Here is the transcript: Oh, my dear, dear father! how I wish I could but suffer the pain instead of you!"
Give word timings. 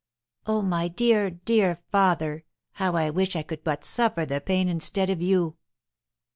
Oh, 0.47 0.63
my 0.63 0.87
dear, 0.87 1.29
dear 1.29 1.79
father! 1.91 2.43
how 2.71 2.93
I 2.93 3.11
wish 3.11 3.35
I 3.35 3.43
could 3.43 3.63
but 3.63 3.85
suffer 3.85 4.25
the 4.25 4.41
pain 4.41 4.67
instead 4.67 5.11
of 5.11 5.21
you!" 5.21 5.57